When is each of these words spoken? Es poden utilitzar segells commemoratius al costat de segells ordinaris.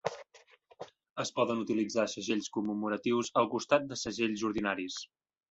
Es 1.23 1.31
poden 1.39 1.61
utilitzar 1.63 2.05
segells 2.13 2.49
commemoratius 2.57 3.31
al 3.43 3.51
costat 3.53 3.87
de 3.93 4.01
segells 4.07 4.49
ordinaris. 4.53 4.99